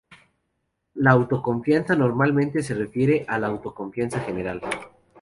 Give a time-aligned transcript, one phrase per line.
[0.95, 4.59] La autoconfianza normalmente se refiere a la autoconfianza general.